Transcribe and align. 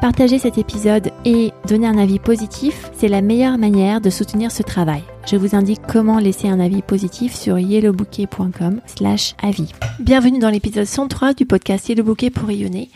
Partager 0.00 0.38
cet 0.38 0.58
épisode 0.58 1.10
et 1.24 1.52
donner 1.66 1.86
un 1.86 1.96
avis 1.96 2.18
positif, 2.18 2.90
c'est 2.92 3.08
la 3.08 3.22
meilleure 3.22 3.56
manière 3.56 4.02
de 4.02 4.10
soutenir 4.10 4.52
ce 4.52 4.62
travail. 4.62 5.02
Je 5.26 5.36
vous 5.36 5.56
indique 5.56 5.80
comment 5.88 6.18
laisser 6.18 6.48
un 6.48 6.60
avis 6.60 6.82
positif 6.82 7.34
sur 7.34 7.58
yellowbouquet.com 7.58 8.82
slash 8.84 9.34
avis. 9.42 9.72
Bienvenue 9.98 10.38
dans 10.38 10.50
l'épisode 10.50 10.84
103 10.84 11.32
du 11.32 11.46
podcast 11.46 11.88
Yellow 11.88 12.04
Bouquet 12.04 12.28
pour 12.28 12.46
rayonner, 12.46 12.90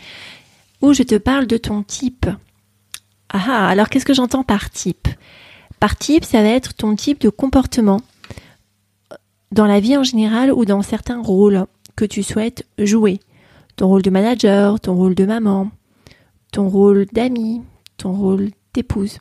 où 0.81 0.93
je 0.93 1.01
te 1.01 1.15
parle 1.15 1.47
de 1.47 1.57
ton 1.57 1.81
type. 1.81 2.27
Ah, 3.29 3.67
alors 3.67 3.89
qu'est-ce 3.89 4.05
que 4.05 4.13
j'entends 4.13 4.43
par 4.43 4.69
type? 4.69 5.07
Par 5.79 5.97
type, 5.97 6.23
ça 6.23 6.43
va 6.43 6.49
être 6.49 6.75
ton 6.75 6.95
type 6.95 7.19
de 7.19 7.29
comportement 7.29 8.01
dans 9.51 9.65
la 9.65 9.79
vie 9.79 9.97
en 9.97 10.03
général 10.03 10.53
ou 10.53 10.65
dans 10.65 10.83
certains 10.83 11.21
rôles 11.21 11.65
que 11.95 12.05
tu 12.05 12.21
souhaites 12.21 12.67
jouer. 12.77 13.19
Ton 13.75 13.87
rôle 13.87 14.03
de 14.03 14.11
manager, 14.11 14.79
ton 14.79 14.93
rôle 14.93 15.15
de 15.15 15.25
maman, 15.25 15.71
ton 16.51 16.69
rôle 16.69 17.05
d'ami, 17.07 17.61
ton 17.97 18.13
rôle 18.13 18.51
d'épouse. 18.73 19.19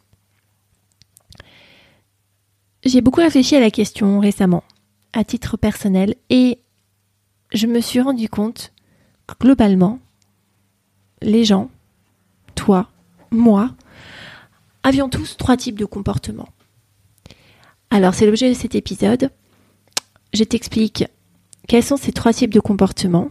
J'ai 2.85 3.01
beaucoup 3.01 3.21
réfléchi 3.21 3.57
à 3.57 3.61
la 3.61 3.71
question 3.71 4.21
récemment, 4.21 4.65
à 5.13 5.25
titre 5.25 5.57
personnel, 5.57 6.17
et 6.29 6.59
je 7.53 7.67
me 7.67 7.81
suis 7.81 8.01
rendu 8.01 8.29
compte 8.29 8.73
que 9.27 9.35
globalement, 9.39 9.99
les 11.23 11.45
gens, 11.45 11.71
toi, 12.55 12.89
moi, 13.31 13.75
avions 14.83 15.09
tous 15.09 15.37
trois 15.37 15.57
types 15.57 15.79
de 15.79 15.85
comportements. 15.85 16.49
Alors 17.91 18.15
c'est 18.15 18.27
l'objet 18.27 18.49
de 18.49 18.55
cet 18.55 18.75
épisode. 18.75 19.31
Je 20.33 20.45
t'explique 20.45 21.05
quels 21.69 21.83
sont 21.83 21.97
ces 21.97 22.13
trois 22.13 22.33
types 22.33 22.55
de 22.55 22.61
comportements 22.61 23.31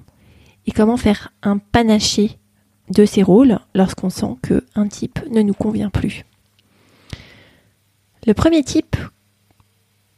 et 0.66 0.72
comment 0.72 0.98
faire 0.98 1.34
un 1.42 1.58
panaché 1.58 2.39
de 2.90 3.06
ces 3.06 3.23
rôles 3.23 3.59
lorsqu'on 3.73 4.09
sent 4.09 4.36
qu'un 4.42 4.88
type 4.88 5.20
ne 5.30 5.42
nous 5.42 5.54
convient 5.54 5.90
plus. 5.90 6.26
Le 8.26 8.34
premier 8.34 8.64
type 8.64 8.95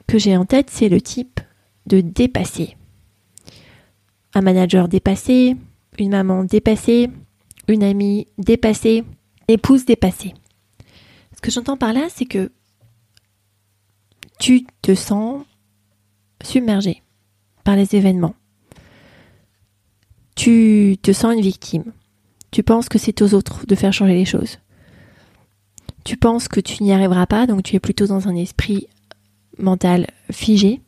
que 0.08 0.18
j'ai 0.18 0.36
en 0.36 0.46
tête, 0.46 0.70
c'est 0.70 0.90
le 0.90 1.02
type 1.02 1.40
de 1.86 2.02
dépassé. 2.02 2.76
Un 4.34 4.42
manager 4.42 4.88
dépassé, 4.88 5.56
une 6.00 6.12
maman 6.12 6.44
dépassée, 6.44 7.10
une 7.68 7.84
amie 7.84 8.28
dépassée, 8.38 9.04
épouse 9.48 9.86
dépassée. 9.86 10.34
Ce 11.36 11.42
que 11.42 11.52
j'entends 11.52 11.78
par 11.78 11.94
là, 11.94 12.08
c'est 12.10 12.26
que 12.26 12.52
tu 14.40 14.66
te 14.82 14.96
sens 14.96 15.44
submergé 16.44 17.04
par 17.64 17.76
les 17.76 17.96
événements. 17.96 18.36
Tu 20.36 20.98
te 21.02 21.14
sens 21.14 21.36
une 21.36 21.42
victime. 21.42 21.94
Tu 22.52 22.64
penses 22.64 22.90
que 22.90 23.00
c'est 23.00 23.22
aux 23.22 23.34
autres 23.34 23.66
de 23.66 23.76
faire 23.76 23.94
changer 23.94 24.14
les 24.14 24.26
choses. 24.26 24.60
Tu 26.04 26.18
penses 26.18 26.48
que 26.48 26.60
tu 26.60 26.84
n'y 26.84 26.94
arriveras 26.94 27.26
pas, 27.26 27.48
donc 27.48 27.64
tu 27.64 27.76
es 27.76 27.80
plutôt 27.80 28.08
dans 28.08 28.28
un 28.28 28.36
esprit 28.36 28.88
mental 29.58 30.08
figé. 30.32 30.82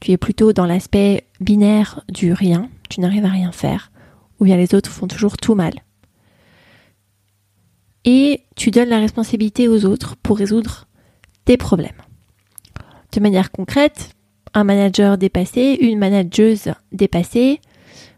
Tu 0.00 0.10
es 0.10 0.16
plutôt 0.16 0.52
dans 0.52 0.66
l'aspect 0.66 1.24
binaire 1.40 2.02
du 2.08 2.32
rien. 2.32 2.68
Tu 2.88 3.00
n'arrives 3.00 3.24
à 3.24 3.30
rien 3.30 3.52
faire. 3.52 3.92
Ou 4.40 4.44
bien 4.44 4.56
les 4.56 4.74
autres 4.74 4.90
font 4.90 5.06
toujours 5.06 5.36
tout 5.36 5.54
mal. 5.54 5.74
Et 8.04 8.42
tu 8.56 8.70
donnes 8.70 8.88
la 8.88 8.98
responsabilité 8.98 9.68
aux 9.68 9.84
autres 9.84 10.16
pour 10.16 10.38
résoudre 10.38 10.86
tes 11.44 11.56
problèmes. 11.56 12.02
De 13.12 13.20
manière 13.20 13.50
concrète, 13.50 14.10
un 14.52 14.64
manager 14.64 15.16
dépassé, 15.16 15.78
une 15.80 15.98
manageuse 15.98 16.72
dépassée, 16.92 17.60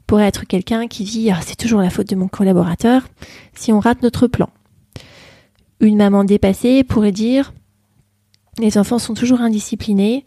pourrait 0.06 0.26
être 0.26 0.46
quelqu'un 0.46 0.86
qui 0.86 1.04
dit 1.04 1.30
ah, 1.30 1.40
c'est 1.42 1.56
toujours 1.56 1.80
la 1.80 1.90
faute 1.90 2.08
de 2.08 2.16
mon 2.16 2.28
collaborateur 2.28 3.08
si 3.54 3.72
on 3.72 3.80
rate 3.80 4.02
notre 4.02 4.26
plan. 4.26 4.48
Une 5.80 5.96
maman 5.96 6.24
dépassée 6.24 6.84
pourrait 6.84 7.12
dire 7.12 7.52
les 8.58 8.78
enfants 8.78 8.98
sont 8.98 9.14
toujours 9.14 9.42
indisciplinés, 9.42 10.24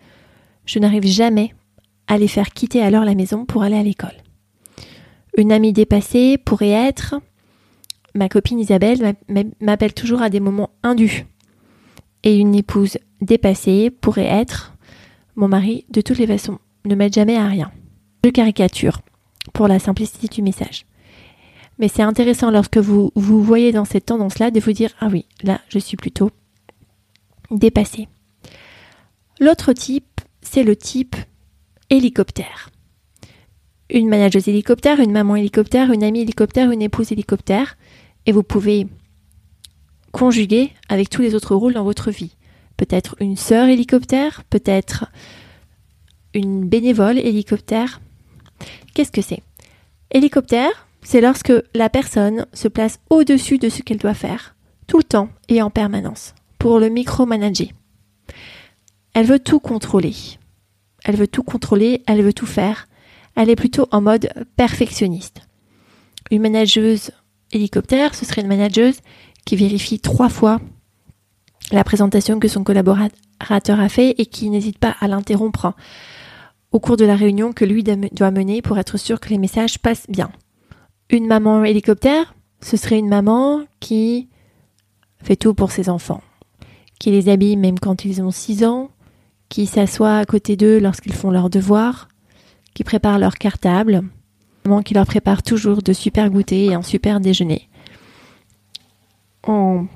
je 0.66 0.78
n'arrive 0.80 1.06
jamais 1.06 1.56
à 2.08 2.18
les 2.18 2.28
faire 2.28 2.52
quitter 2.52 2.88
l'heure 2.90 3.06
la 3.06 3.16
maison 3.16 3.46
pour 3.46 3.64
aller 3.64 3.78
à 3.78 3.84
l'école. 3.84 4.16
Une 5.38 5.52
amie 5.52 5.74
dépassée 5.74 6.38
pourrait 6.38 6.70
être 6.70 7.16
ma 8.16 8.30
copine 8.30 8.60
Isabelle 8.60 9.16
m'appelle 9.62 9.94
toujours 9.94 10.22
à 10.22 10.30
des 10.30 10.40
moments 10.40 10.72
indus. 10.84 11.26
Et 12.24 12.36
une 12.36 12.56
épouse 12.56 12.98
dépassée 13.22 13.90
pourrait 13.90 14.26
être 14.26 14.76
mon 15.36 15.48
mari 15.48 15.86
de 15.90 16.02
toutes 16.02 16.18
les 16.18 16.28
façons 16.28 16.60
ne 16.86 16.96
m'aide 16.96 17.14
jamais 17.14 17.38
à 17.38 17.48
rien. 17.48 17.72
Je 18.24 18.30
caricature 18.30 19.02
pour 19.54 19.68
la 19.68 19.80
simplicité 19.80 20.28
du 20.28 20.42
message. 20.42 20.86
Mais 21.78 21.88
c'est 21.88 22.02
intéressant 22.02 22.52
lorsque 22.52 22.78
vous 22.78 23.12
vous 23.16 23.42
voyez 23.44 23.72
dans 23.72 23.86
cette 23.86 24.08
tendance-là 24.08 24.52
de 24.52 24.60
vous 24.60 24.74
dire 24.74 24.92
ah 25.00 25.08
oui, 25.12 25.26
là 25.44 25.62
je 25.70 25.80
suis 25.80 25.98
plutôt 25.98 26.32
dépassé. 27.52 28.08
L'autre 29.40 29.72
type, 29.74 30.22
c'est 30.42 30.64
le 30.64 30.76
type 30.76 31.16
hélicoptère. 31.90 32.70
Une 33.90 34.10
manageuse 34.10 34.48
hélicoptère, 34.48 35.00
une 35.00 35.12
maman 35.12 35.36
hélicoptère, 35.38 35.92
une 35.92 36.04
amie 36.04 36.22
hélicoptère, 36.22 36.72
une 36.72 36.82
épouse 36.82 37.12
hélicoptère, 37.12 37.78
et 38.26 38.32
vous 38.32 38.44
pouvez 38.44 38.88
conjuguer 40.12 40.72
avec 40.90 41.10
tous 41.10 41.22
les 41.22 41.36
autres 41.36 41.56
rôles 41.56 41.74
dans 41.74 41.84
votre 41.84 42.12
vie. 42.12 42.36
Peut-être 42.78 43.16
une 43.20 43.38
sœur 43.38 43.68
hélicoptère, 43.68 44.44
peut-être 44.50 45.06
une 46.34 46.68
bénévole 46.68 47.18
hélicoptère, 47.18 48.02
Qu'est-ce 48.94 49.12
que 49.12 49.22
c'est? 49.22 49.42
Hélicoptère, 50.12 50.88
c'est 51.02 51.22
lorsque 51.22 51.54
la 51.74 51.90
personne 51.90 52.46
se 52.54 52.68
place 52.68 53.00
au-dessus 53.10 53.58
de 53.58 53.70
ce 53.70 53.82
qu'elle 53.82 53.98
doit 53.98 54.14
faire, 54.14 54.56
tout 54.88 54.98
le 54.98 55.04
temps 55.04 55.30
et 55.48 55.62
en 55.62 55.70
permanence, 55.70 56.34
pour 56.58 56.80
le 56.80 56.90
micromanager. 56.90 57.70
Elle 59.14 59.26
veut 59.26 59.40
tout 59.40 59.60
contrôler. 59.60 60.14
Elle 61.04 61.16
veut 61.16 61.28
tout 61.28 61.44
contrôler, 61.44 62.04
elle 62.08 62.22
veut 62.22 62.34
tout 62.34 62.46
faire. 62.46 62.88
Elle 63.36 63.50
est 63.50 63.56
plutôt 63.56 63.88
en 63.92 64.02
mode 64.02 64.30
perfectionniste. 64.56 65.42
Une 66.32 66.42
manageuse 66.42 67.12
hélicoptère, 67.52 68.14
ce 68.16 68.26
serait 68.26 68.42
une 68.42 68.48
manageuse 68.48 69.00
qui 69.46 69.56
vérifie 69.56 70.00
trois 70.00 70.30
fois 70.30 70.60
la 71.72 71.84
présentation 71.84 72.40
que 72.40 72.48
son 72.48 72.64
collaborateur 72.64 73.80
a 73.80 73.90
fait 73.90 74.16
et 74.18 74.26
qui 74.26 74.50
n'hésite 74.50 74.80
pas 74.80 74.96
à 75.00 75.08
l'interrompre 75.08 75.74
au 76.72 76.80
cours 76.80 76.98
de 76.98 77.06
la 77.06 77.16
réunion 77.16 77.52
que 77.52 77.66
lui 77.66 77.84
doit 77.84 78.32
mener 78.32 78.62
pour 78.62 78.78
être 78.78 78.98
sûr 78.98 79.20
que 79.20 79.30
les 79.30 79.38
messages 79.38 79.80
passent 79.80 80.08
bien. 80.10 80.32
Une 81.10 81.28
maman 81.28 81.64
hélicoptère, 81.64 82.36
ce 82.62 82.78
serait 82.78 83.00
une 83.00 83.10
maman 83.10 83.64
qui 83.80 84.30
fait 85.24 85.36
tout 85.36 85.54
pour 85.54 85.72
ses 85.72 85.90
enfants, 85.90 86.22
qui 87.00 87.12
les 87.12 87.30
habille 87.30 87.58
même 87.58 87.80
quand 87.80 88.06
ils 88.06 88.22
ont 88.22 88.32
6 88.32 88.64
ans, 88.64 88.92
qui 89.50 89.66
s'assoit 89.66 90.18
à 90.18 90.26
côté 90.26 90.56
d'eux 90.56 90.80
lorsqu'ils 90.80 91.14
font 91.14 91.32
leurs 91.32 91.50
devoirs, 91.50 92.08
qui 92.76 92.84
prépare 92.84 93.18
leur 93.18 93.36
cartable, 93.36 94.04
maman 94.66 94.84
qui 94.84 94.94
leur 94.94 95.08
prépare 95.08 95.42
toujours 95.42 95.82
de 95.82 95.94
super 95.94 96.30
goûters 96.30 96.72
et 96.72 96.76
un 96.76 96.84
super 96.84 97.20
déjeuner, 97.20 97.68
en 99.48 99.88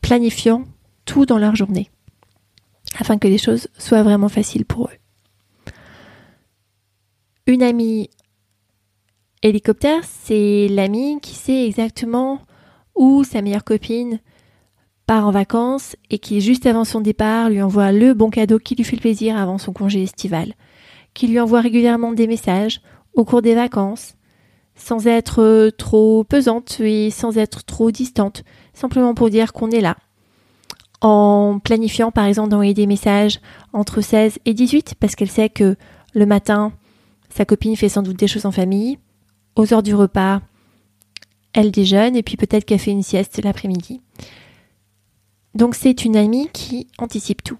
planifiant 0.00 0.64
tout 1.04 1.26
dans 1.26 1.38
leur 1.38 1.54
journée, 1.54 1.90
afin 2.98 3.18
que 3.18 3.28
les 3.28 3.38
choses 3.38 3.68
soient 3.78 4.02
vraiment 4.02 4.28
faciles 4.28 4.64
pour 4.64 4.86
eux. 4.86 4.98
Une 7.48 7.62
amie 7.62 8.10
hélicoptère, 9.42 10.02
c'est 10.04 10.68
l'amie 10.68 11.18
qui 11.22 11.34
sait 11.34 11.64
exactement 11.64 12.40
où 12.94 13.24
sa 13.24 13.40
meilleure 13.40 13.64
copine 13.64 14.20
part 15.06 15.26
en 15.26 15.30
vacances 15.30 15.96
et 16.10 16.18
qui, 16.18 16.42
juste 16.42 16.66
avant 16.66 16.84
son 16.84 17.00
départ, 17.00 17.48
lui 17.48 17.62
envoie 17.62 17.90
le 17.90 18.12
bon 18.12 18.28
cadeau 18.28 18.58
qui 18.58 18.74
lui 18.74 18.84
fait 18.84 18.98
plaisir 18.98 19.38
avant 19.38 19.56
son 19.56 19.72
congé 19.72 20.02
estival, 20.02 20.52
qui 21.14 21.26
lui 21.26 21.40
envoie 21.40 21.62
régulièrement 21.62 22.12
des 22.12 22.26
messages 22.26 22.82
au 23.14 23.24
cours 23.24 23.40
des 23.40 23.54
vacances, 23.54 24.16
sans 24.74 25.06
être 25.06 25.70
trop 25.70 26.24
pesante 26.24 26.80
et 26.80 27.08
sans 27.08 27.38
être 27.38 27.64
trop 27.64 27.90
distante, 27.90 28.44
simplement 28.74 29.14
pour 29.14 29.30
dire 29.30 29.54
qu'on 29.54 29.70
est 29.70 29.80
là. 29.80 29.96
En 31.00 31.60
planifiant 31.64 32.10
par 32.10 32.26
exemple 32.26 32.50
d'envoyer 32.50 32.74
des 32.74 32.86
messages 32.86 33.40
entre 33.72 34.02
16 34.02 34.38
et 34.44 34.52
18 34.52 34.96
parce 35.00 35.14
qu'elle 35.14 35.30
sait 35.30 35.48
que 35.48 35.76
le 36.12 36.26
matin, 36.26 36.74
sa 37.30 37.44
copine 37.44 37.76
fait 37.76 37.88
sans 37.88 38.02
doute 38.02 38.18
des 38.18 38.28
choses 38.28 38.46
en 38.46 38.52
famille. 38.52 38.98
Aux 39.56 39.72
heures 39.72 39.82
du 39.82 39.94
repas, 39.94 40.40
elle 41.52 41.70
déjeune 41.70 42.16
et 42.16 42.22
puis 42.22 42.36
peut-être 42.36 42.64
qu'elle 42.64 42.78
fait 42.78 42.90
une 42.90 43.02
sieste 43.02 43.42
l'après-midi. 43.42 44.00
Donc 45.54 45.74
c'est 45.74 46.04
une 46.04 46.16
amie 46.16 46.48
qui 46.52 46.86
anticipe 46.98 47.42
tout. 47.42 47.58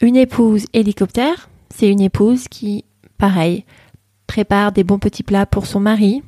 Une 0.00 0.16
épouse 0.16 0.66
hélicoptère, 0.72 1.48
c'est 1.74 1.90
une 1.90 2.00
épouse 2.00 2.48
qui, 2.48 2.84
pareil, 3.18 3.64
prépare 4.26 4.72
des 4.72 4.84
bons 4.84 4.98
petits 4.98 5.22
plats 5.22 5.46
pour 5.46 5.66
son 5.66 5.80
mari, 5.80 6.22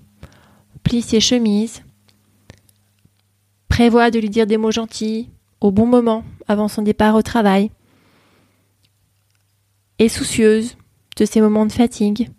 plie 0.82 1.02
ses 1.02 1.20
chemises, 1.20 1.82
prévoit 3.69 4.10
de 4.10 4.19
lui 4.19 4.31
dire 4.31 4.46
des 4.46 4.56
mots 4.56 4.70
gentils 4.70 5.31
au 5.60 5.70
bon 5.70 5.87
moment 5.87 6.25
avant 6.46 6.69
son 6.69 6.82
départ 6.82 7.14
au 7.14 7.22
travail, 7.22 7.70
est 9.99 10.08
soucieuse 10.08 10.76
de 11.19 11.25
ses 11.25 11.41
moments 11.41 11.67
de 11.67 11.73
fatigue 11.73 12.31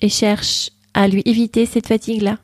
et 0.00 0.08
cherche 0.08 0.70
à 0.94 1.08
lui 1.08 1.22
éviter 1.24 1.66
cette 1.66 1.86
fatigue-là, 1.86 2.38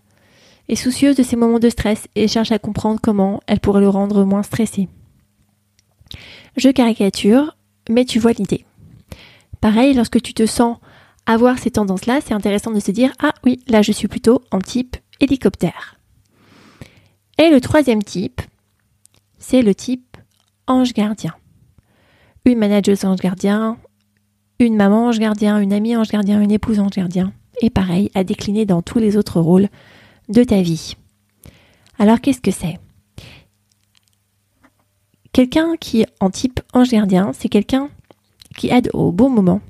est 0.68 0.76
soucieuse 0.76 1.16
de 1.16 1.22
ses 1.22 1.36
moments 1.36 1.58
de 1.58 1.68
stress 1.68 2.06
et 2.14 2.28
cherche 2.28 2.52
à 2.52 2.58
comprendre 2.58 3.00
comment 3.02 3.40
elle 3.46 3.60
pourrait 3.60 3.80
le 3.80 3.88
rendre 3.88 4.24
moins 4.24 4.42
stressé. 4.42 4.88
Je 6.56 6.68
caricature, 6.68 7.56
mais 7.88 8.04
tu 8.04 8.18
vois 8.18 8.32
l'idée. 8.32 8.64
Pareil, 9.60 9.94
lorsque 9.94 10.20
tu 10.22 10.34
te 10.34 10.46
sens 10.46 10.78
avoir 11.26 11.58
ces 11.58 11.70
tendances-là, 11.70 12.20
c'est 12.24 12.34
intéressant 12.34 12.70
de 12.70 12.80
se 12.80 12.90
dire 12.90 13.12
Ah 13.18 13.34
oui, 13.44 13.60
là 13.68 13.82
je 13.82 13.92
suis 13.92 14.08
plutôt 14.08 14.42
en 14.50 14.58
type 14.58 14.96
hélicoptère. 15.20 15.96
Et 17.38 17.50
le 17.50 17.60
troisième 17.60 18.02
type, 18.02 18.40
c'est 19.38 19.62
le 19.62 19.74
type 19.74 20.16
ange 20.66 20.92
gardien. 20.92 21.34
Une 22.44 22.58
manageuse 22.58 23.04
ange 23.04 23.18
gardien, 23.18 23.78
une 24.64 24.76
maman 24.76 25.06
ange 25.06 25.18
gardien, 25.18 25.58
une 25.58 25.72
amie 25.72 25.96
ange 25.96 26.08
gardien, 26.08 26.40
une 26.40 26.52
épouse 26.52 26.80
ange 26.80 26.92
gardien. 26.92 27.32
Et 27.62 27.70
pareil, 27.70 28.10
à 28.14 28.24
décliner 28.24 28.64
dans 28.66 28.82
tous 28.82 28.98
les 28.98 29.16
autres 29.16 29.40
rôles 29.40 29.68
de 30.28 30.44
ta 30.44 30.62
vie. 30.62 30.96
Alors 31.98 32.20
qu'est-ce 32.20 32.40
que 32.40 32.50
c'est? 32.50 32.78
Quelqu'un 35.32 35.76
qui 35.76 36.02
est 36.02 36.08
en 36.20 36.30
type 36.30 36.60
ange 36.72 36.90
gardien, 36.90 37.32
c'est 37.32 37.48
quelqu'un 37.48 37.90
qui 38.56 38.68
aide 38.68 38.90
au 38.92 39.12
bon 39.12 39.30
moment, 39.30 39.60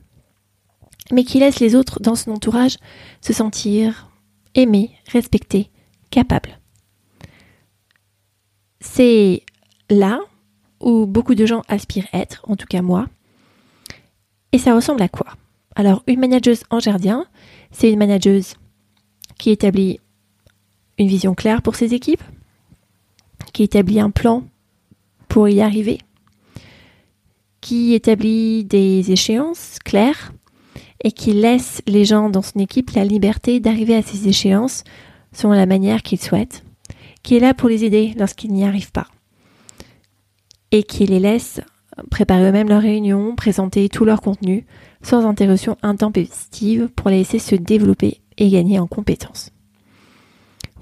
mais 1.13 1.25
qui 1.25 1.39
laisse 1.39 1.61
les 1.61 1.75
autres 1.75 2.01
dans 2.01 2.15
son 2.15 2.33
entourage 2.33 2.77
se 3.21 3.33
sentir 3.33 4.11
aimés, 4.55 4.91
respectés, 5.13 5.71
capables. 6.11 6.59
C'est 8.81 9.43
là 9.91 10.21
où 10.81 11.07
beaucoup 11.07 11.35
de 11.35 11.47
gens 11.47 11.63
aspirent 11.69 12.09
être, 12.13 12.43
en 12.49 12.57
tout 12.57 12.67
cas 12.67 12.81
moi. 12.81 13.07
Et 14.53 14.59
ça 14.59 14.75
ressemble 14.75 15.03
à 15.03 15.09
quoi? 15.09 15.27
Alors, 15.77 16.03
une 16.07 16.21
manageuse 16.21 16.65
en 16.71 16.79
gardien, 16.79 17.27
c'est 17.71 17.91
une 17.91 17.99
manageuse 17.99 18.55
qui 19.39 19.51
établit 19.51 20.01
une 20.99 21.09
vision 21.09 21.35
claire 21.35 21.63
pour 21.63 21.77
ses 21.77 21.95
équipes, 21.95 22.23
qui 23.53 23.63
établit 23.63 24.01
un 24.01 24.11
plan 24.11 24.45
pour 25.29 25.49
y 25.49 25.61
arriver, 25.61 25.99
qui 27.61 27.95
établit 27.95 28.65
des 28.65 29.13
échéances 29.13 29.79
claires 29.85 30.33
et 31.03 31.13
qui 31.13 31.33
laisse 31.33 31.81
les 31.87 32.05
gens 32.05 32.29
dans 32.29 32.43
son 32.43 32.59
équipe 32.59 32.91
la 32.91 33.05
liberté 33.05 33.61
d'arriver 33.61 33.95
à 33.95 34.03
ces 34.03 34.29
échéances 34.29 34.85
selon 35.33 35.55
la 35.55 35.67
manière 35.67 36.03
qu'ils 36.03 36.21
souhaitent, 36.21 36.65
qui 37.23 37.37
est 37.37 37.41
là 37.41 37.55
pour 37.55 37.69
les 37.69 37.85
aider 37.85 38.13
lorsqu'ils 38.19 38.53
n'y 38.53 38.65
arrivent 38.65 38.93
pas, 38.93 39.07
et 40.73 40.83
qui 40.83 41.07
les 41.07 41.21
laisse 41.21 41.61
préparer 42.11 42.49
eux-mêmes 42.49 42.69
leurs 42.69 42.83
réunions, 42.83 43.35
présenter 43.35 43.89
tout 43.89 44.05
leur 44.05 44.21
contenu, 44.21 44.67
sans 45.03 45.27
interruption 45.27 45.77
intempestive 45.83 46.89
pour 46.89 47.11
les 47.11 47.19
laisser 47.19 47.39
se 47.39 47.55
développer 47.55 48.21
et 48.39 48.49
gagner 48.49 48.79
en 48.79 48.87
compétences. 48.87 49.51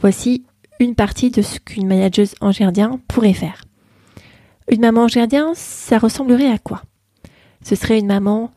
Voici 0.01 0.45
une 0.81 0.95
partie 0.95 1.31
de 1.31 1.43
ce 1.43 1.59
qu'une 1.59 1.89
manageuse 1.89 2.35
en 2.41 2.51
gardien 2.51 3.01
pourrait 3.09 3.33
faire. 3.33 3.65
Une 4.71 4.83
maman 4.83 5.05
en 5.05 5.07
gardien, 5.07 5.53
ça 5.55 5.99
ressemblerait 5.99 6.51
à 6.51 6.59
quoi? 6.59 6.83
Ce 7.63 7.75
serait 7.75 7.99
une 7.99 8.07
maman 8.07 8.51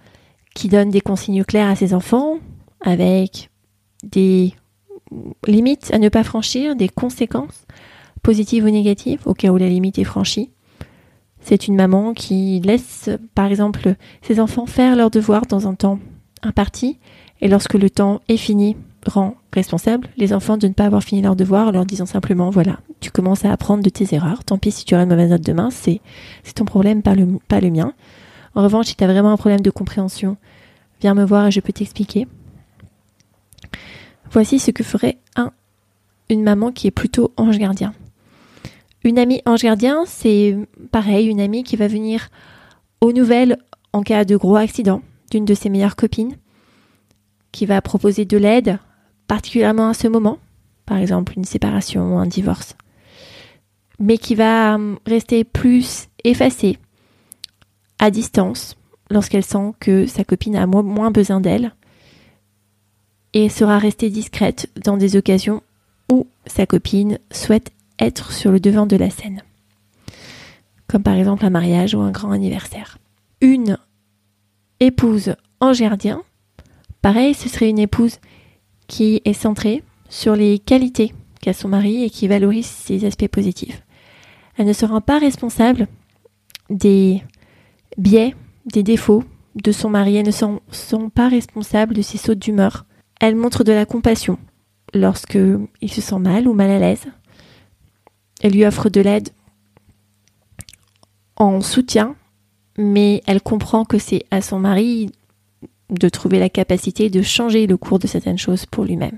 qui 0.54 0.68
donne 0.68 0.90
des 0.90 1.02
consignes 1.02 1.44
claires 1.44 1.70
à 1.70 1.76
ses 1.76 1.94
enfants, 1.94 2.38
avec 2.82 3.50
des 4.04 4.54
limites 5.48 5.92
à 5.94 6.00
ne 6.00 6.10
pas 6.10 6.24
franchir, 6.24 6.76
des 6.76 6.90
conséquences 6.90 7.66
positives 8.22 8.66
ou 8.66 8.70
négatives 8.70 9.22
au 9.26 9.34
cas 9.34 9.50
où 9.50 9.58
la 9.58 9.70
limite 9.70 9.98
est 9.98 10.04
franchie. 10.04 10.52
C'est 11.42 11.68
une 11.68 11.76
maman 11.76 12.14
qui 12.14 12.60
laisse, 12.62 13.10
par 13.36 13.48
exemple, 13.48 13.96
ses 14.22 14.40
enfants 14.40 14.66
faire 14.66 14.96
leurs 14.96 15.10
devoirs 15.10 15.46
dans 15.48 15.68
un 15.68 15.74
temps 15.74 16.00
imparti, 16.44 17.00
et 17.42 17.48
lorsque 17.48 17.74
le 17.74 17.90
temps 17.90 18.22
est 18.28 18.38
fini, 18.38 18.78
rend 19.08 19.36
responsable 19.52 20.08
les 20.18 20.34
enfants 20.34 20.58
de 20.58 20.68
ne 20.68 20.74
pas 20.74 20.86
avoir 20.86 21.04
fini 21.04 21.22
leurs 21.22 21.36
devoirs 21.36 21.68
en 21.68 21.72
leur 21.72 21.86
disant 21.86 22.06
simplement 22.06 22.50
voilà, 22.52 22.80
tu 23.00 23.10
commences 23.10 23.46
à 23.46 23.52
apprendre 23.52 23.84
de 23.84 23.90
tes 23.90 24.14
erreurs, 24.14 24.44
tant 24.44 24.58
pis 24.58 24.72
si 24.72 24.86
tu 24.86 24.94
auras 24.94 25.04
une 25.04 25.10
mauvaise 25.10 25.32
note 25.32 25.42
demain, 25.42 25.70
c'est 25.72 26.02
ton 26.56 26.66
problème, 26.66 27.02
pas 27.02 27.16
le, 27.16 27.40
pas 27.48 27.60
le 27.60 27.72
mien. 27.72 27.94
En 28.54 28.64
revanche, 28.64 28.88
si 28.88 28.96
tu 28.96 29.04
as 29.04 29.08
vraiment 29.08 29.32
un 29.32 29.38
problème 29.38 29.62
de 29.62 29.72
compréhension, 29.72 30.38
viens 31.02 31.16
me 31.16 31.26
voir 31.26 31.48
et 31.48 31.52
je 31.52 31.60
peux 31.60 31.74
t'expliquer. 31.74 32.28
Voici 34.32 34.60
ce 34.60 34.72
que 34.72 34.84
ferait 34.84 35.18
un, 35.36 35.52
une 36.30 36.44
maman 36.44 36.72
qui 36.72 36.88
est 36.88 36.92
plutôt 36.92 37.34
ange 37.38 37.58
gardien. 37.58 37.94
Une 39.04 39.18
amie 39.18 39.42
ange 39.46 39.64
gardien, 39.64 40.04
c'est 40.06 40.56
pareil, 40.92 41.28
une 41.28 41.40
amie 41.40 41.64
qui 41.64 41.76
va 41.76 41.88
venir 41.88 42.30
aux 43.02 43.12
nouvelles 43.12 43.58
en 43.94 44.04
cas 44.04 44.26
de 44.26 44.38
gros 44.38 44.56
accident 44.56 45.02
d'une 45.32 45.46
de 45.46 45.54
ses 45.54 45.70
meilleures 45.70 45.96
copines, 45.96 46.38
qui 47.52 47.66
va 47.66 47.82
proposer 47.82 48.26
de 48.26 48.38
l'aide, 48.38 48.78
particulièrement 49.28 49.90
à 49.90 49.94
ce 49.94 50.08
moment, 50.08 50.38
par 50.86 50.98
exemple 50.98 51.34
une 51.36 51.46
séparation 51.46 52.16
ou 52.16 52.20
un 52.20 52.28
divorce, 52.28 52.76
mais 53.98 54.18
qui 54.18 54.36
va 54.36 54.76
hum, 54.76 55.00
rester 55.06 55.44
plus 55.44 56.08
effacée, 56.24 56.78
à 57.98 58.12
distance 58.12 58.76
lorsqu'elle 59.10 59.44
sent 59.44 59.74
que 59.80 60.06
sa 60.06 60.24
copine 60.24 60.56
a 60.56 60.66
moins 60.68 61.12
besoin 61.12 61.42
d'elle 61.42 61.74
et 63.34 63.50
sera 63.50 63.78
restée 63.78 64.10
discrète 64.10 64.70
dans 64.84 64.98
des 64.98 65.16
occasions 65.16 65.62
où 66.12 66.28
sa 66.46 66.66
copine 66.66 67.20
souhaite 67.32 67.72
être 68.00 68.32
sur 68.32 68.52
le 68.52 68.60
devant 68.60 68.86
de 68.86 68.96
la 68.96 69.10
scène, 69.10 69.44
comme 70.88 71.04
par 71.04 71.16
exemple 71.16 71.46
un 71.46 71.50
mariage 71.50 71.94
ou 71.96 72.02
un 72.02 72.12
grand 72.12 72.32
anniversaire. 72.32 72.98
Une 73.42 73.78
épouse 74.80 75.36
en 75.60 75.72
gardien, 75.72 76.24
pareil, 77.02 77.34
ce 77.34 77.50
serait 77.50 77.70
une 77.70 77.80
épouse 77.80 78.20
qui 78.88 79.22
est 79.26 79.34
centrée 79.34 79.84
sur 80.10 80.36
les 80.36 80.60
qualités 80.60 81.14
qu'a 81.42 81.54
son 81.54 81.70
mari 81.70 82.04
et 82.04 82.10
qui 82.10 82.28
valorise 82.28 82.66
ses 82.66 83.06
aspects 83.06 83.28
positifs. 83.28 83.84
Elle 84.58 84.68
ne 84.68 84.74
sera 84.74 85.02
pas 85.02 85.18
responsable 85.18 85.88
des 86.70 87.24
biais, 87.98 88.36
des 88.66 88.84
défauts 88.84 89.24
de 89.56 89.72
son 89.72 89.90
mari. 89.90 90.18
Elles 90.18 90.26
ne 90.26 90.32
sont, 90.32 90.62
sont 90.72 91.10
pas 91.10 91.30
responsables 91.30 91.94
de 91.94 92.02
ses 92.02 92.18
sautes 92.18 92.40
d'humeur. 92.40 92.86
Elle 93.20 93.36
montre 93.36 93.64
de 93.64 93.72
la 93.72 93.86
compassion 93.86 94.38
lorsque 94.94 95.40
il 95.82 95.92
se 95.92 96.02
sent 96.02 96.20
mal 96.20 96.48
ou 96.48 96.54
mal 96.54 96.70
à 96.70 96.80
l'aise. 96.80 97.08
Elle 98.42 98.54
lui 98.54 98.66
offre 98.66 98.90
de 98.90 99.02
l'aide 99.02 99.30
en 101.36 101.62
soutien, 101.62 102.16
mais 102.78 103.24
elle 103.26 103.42
comprend 103.42 103.86
que 103.86 103.98
c'est 103.98 104.26
à 104.32 104.42
son 104.42 104.60
mari 104.60 105.12
de 105.90 106.10
trouver 106.10 106.40
la 106.40 106.50
capacité 106.50 107.10
de 107.10 107.22
changer 107.22 107.68
le 107.68 107.78
cours 107.78 108.00
de 108.00 108.08
certaines 108.08 108.38
choses 108.38 108.66
pour 108.66 108.86
lui-même. 108.86 109.18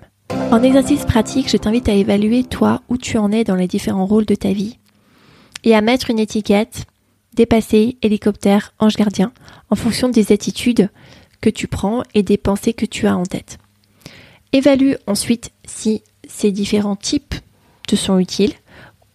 En 0.51 0.63
exercice 0.63 1.06
pratique, 1.06 1.50
je 1.50 1.58
t'invite 1.58 1.89
à 1.89 1.94
évaluer 1.94 2.44
toi 2.44 2.82
où 2.89 2.98
tu 2.98 3.18
en 3.18 3.32
es 3.32 3.44
dans 3.44 3.56
les 3.56 3.68
différents 3.68 4.06
rôles 4.06 4.25
de 4.25 4.36
ta 4.36 4.51
vie 4.51 4.77
et 5.63 5.75
à 5.75 5.82
mettre 5.82 6.10
une 6.10 6.20
étiquette 6.20 6.86
dépasser, 7.36 7.98
hélicoptère, 8.01 8.74
ange 8.80 8.96
gardien, 8.96 9.32
en 9.70 9.75
fonction 9.75 10.10
des 10.10 10.32
attitudes 10.32 10.89
que 11.42 11.50
tu 11.50 11.68
prends 11.68 12.03
et 12.13 12.24
des 12.24 12.38
pensées 12.38 12.74
que 12.74 12.86
tu 12.86 13.08
as 13.08 13.18
en 13.18 13.25
tête. 13.25 13.58
Évalue 14.51 14.94
ensuite 15.08 15.51
si 15.65 16.03
ces 16.27 16.51
différents 16.51 16.96
types 16.96 17.36
te 17.88 17.96
sont 17.96 18.20
utiles 18.20 18.53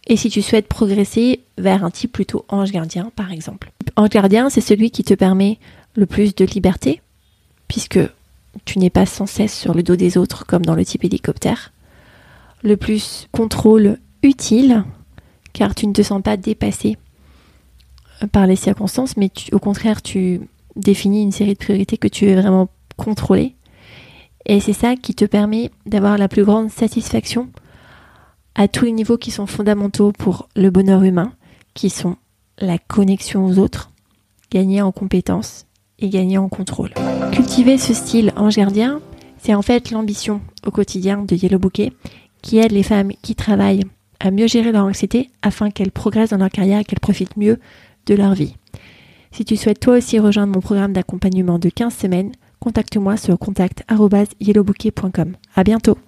et 0.08 0.16
si 0.16 0.30
tu 0.30 0.42
souhaites 0.42 0.68
progresser 0.68 1.40
vers 1.58 1.84
un 1.84 1.90
type 1.90 2.12
plutôt 2.12 2.44
ange 2.48 2.72
gardien 2.72 3.12
par 3.14 3.32
exemple. 3.32 3.72
Ange 3.96 4.10
gardien, 4.10 4.50
c'est 4.50 4.60
celui 4.60 4.90
qui 4.90 5.04
te 5.04 5.14
permet 5.14 5.58
le 5.94 6.06
plus 6.06 6.34
de 6.34 6.44
liberté 6.44 7.00
puisque 7.68 8.00
tu 8.64 8.78
n'es 8.78 8.90
pas 8.90 9.06
sans 9.06 9.26
cesse 9.26 9.56
sur 9.56 9.74
le 9.74 9.82
dos 9.82 9.96
des 9.96 10.16
autres 10.16 10.46
comme 10.46 10.64
dans 10.64 10.74
le 10.74 10.84
type 10.84 11.04
hélicoptère. 11.04 11.72
Le 12.62 12.76
plus 12.76 13.28
contrôle 13.32 13.98
utile 14.22 14.84
car 15.52 15.74
tu 15.74 15.86
ne 15.86 15.92
te 15.92 16.02
sens 16.02 16.22
pas 16.22 16.36
dépassé 16.36 16.96
par 18.32 18.46
les 18.46 18.56
circonstances, 18.56 19.16
mais 19.16 19.30
au 19.52 19.58
contraire, 19.58 20.02
tu 20.02 20.40
définis 20.76 21.22
une 21.22 21.32
série 21.32 21.54
de 21.54 21.58
priorités 21.58 21.98
que 21.98 22.08
tu 22.08 22.26
veux 22.26 22.40
vraiment 22.40 22.68
contrôler. 22.96 23.54
Et 24.46 24.60
c'est 24.60 24.72
ça 24.72 24.96
qui 24.96 25.14
te 25.14 25.24
permet 25.24 25.70
d'avoir 25.86 26.18
la 26.18 26.28
plus 26.28 26.44
grande 26.44 26.70
satisfaction 26.70 27.48
à 28.54 28.68
tous 28.68 28.84
les 28.84 28.92
niveaux 28.92 29.18
qui 29.18 29.30
sont 29.30 29.46
fondamentaux 29.46 30.12
pour 30.12 30.48
le 30.56 30.70
bonheur 30.70 31.02
humain, 31.02 31.32
qui 31.74 31.90
sont 31.90 32.16
la 32.58 32.78
connexion 32.78 33.46
aux 33.46 33.58
autres, 33.58 33.90
gagner 34.50 34.82
en 34.82 34.92
compétences 34.92 35.66
et 35.98 36.08
gagner 36.08 36.38
en 36.38 36.48
contrôle. 36.48 36.92
Cultiver 37.32 37.78
ce 37.78 37.94
style 37.94 38.32
en 38.36 38.48
gardien, 38.48 39.00
c'est 39.38 39.54
en 39.54 39.62
fait 39.62 39.90
l'ambition 39.90 40.40
au 40.66 40.70
quotidien 40.70 41.24
de 41.24 41.34
Yellow 41.36 41.58
Bouquet 41.58 41.92
qui 42.42 42.58
aide 42.58 42.72
les 42.72 42.82
femmes 42.82 43.12
qui 43.22 43.34
travaillent 43.34 43.84
à 44.20 44.30
mieux 44.30 44.46
gérer 44.46 44.72
leur 44.72 44.84
anxiété 44.84 45.30
afin 45.42 45.70
qu'elles 45.70 45.92
progressent 45.92 46.30
dans 46.30 46.38
leur 46.38 46.50
carrière 46.50 46.80
et 46.80 46.84
qu'elles 46.84 47.00
profitent 47.00 47.36
mieux 47.36 47.58
de 48.06 48.14
leur 48.14 48.34
vie. 48.34 48.56
Si 49.30 49.44
tu 49.44 49.56
souhaites 49.56 49.80
toi 49.80 49.98
aussi 49.98 50.18
rejoindre 50.18 50.52
mon 50.52 50.60
programme 50.60 50.92
d'accompagnement 50.92 51.58
de 51.58 51.68
15 51.68 51.94
semaines, 51.94 52.32
contacte-moi 52.60 53.16
sur 53.16 53.38
contact.yellowbouquet.com. 53.38 55.36
À 55.54 55.64
bientôt! 55.64 55.98